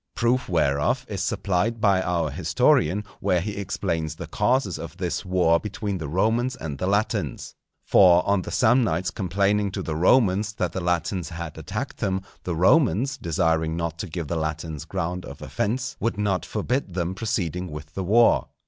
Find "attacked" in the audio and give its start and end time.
11.55-11.97